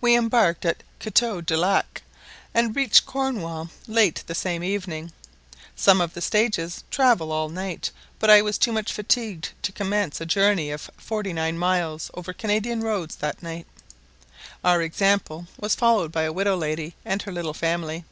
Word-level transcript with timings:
We 0.00 0.16
embarked 0.16 0.64
at 0.64 0.82
Couteau 0.98 1.42
du 1.42 1.58
Lac 1.58 2.00
and 2.54 2.74
reached 2.74 3.04
Cornwall 3.04 3.68
late 3.86 4.24
the 4.26 4.34
same 4.34 4.64
evening. 4.64 5.12
Some 5.76 6.00
of 6.00 6.14
the 6.14 6.22
stages 6.22 6.84
travel 6.90 7.30
all 7.30 7.50
night, 7.50 7.90
but 8.18 8.30
I 8.30 8.40
was 8.40 8.56
too 8.56 8.72
much 8.72 8.94
fatigued 8.94 9.50
to 9.60 9.72
commence 9.72 10.22
a 10.22 10.24
journey 10.24 10.70
of 10.70 10.88
forty 10.96 11.34
nine 11.34 11.58
miles 11.58 12.10
over 12.14 12.32
Canadian 12.32 12.80
roads 12.80 13.16
that 13.16 13.42
night. 13.42 13.66
Our 14.64 14.80
example 14.80 15.48
was 15.58 15.74
followed 15.74 16.12
by 16.12 16.22
a 16.22 16.32
widow 16.32 16.56
lady 16.56 16.94
and 17.04 17.20
her 17.20 17.30
little 17.32 17.52
family. 17.52 18.06